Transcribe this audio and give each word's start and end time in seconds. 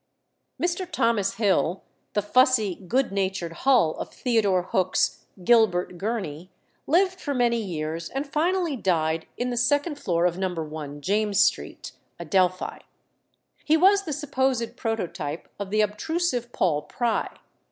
Mr. 0.59 0.91
Thomas 0.91 1.35
Hill, 1.35 1.83
the 2.13 2.23
fussy, 2.23 2.73
good 2.73 3.11
natured 3.11 3.51
Hull 3.53 3.91
of 3.99 4.11
Theodore 4.11 4.63
Hook's 4.63 5.25
Gilbert 5.43 5.99
Gurney, 5.99 6.49
lived 6.87 7.21
for 7.21 7.35
many 7.35 7.57
years 7.61 8.09
and 8.09 8.25
finally 8.25 8.75
died 8.75 9.27
in 9.37 9.51
the 9.51 9.57
second 9.57 9.99
floor 9.99 10.25
of 10.25 10.39
No. 10.39 10.51
1 10.55 11.01
James 11.01 11.39
Street, 11.39 11.91
Adelphi. 12.19 12.79
He 13.63 13.77
was 13.77 14.01
the 14.05 14.11
supposed 14.13 14.75
prototype 14.75 15.47
of 15.59 15.69
the 15.69 15.81
obtrusive 15.81 16.51
Paul 16.51 16.81
Pry. 16.81 17.37